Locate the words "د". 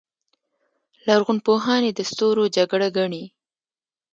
1.95-1.99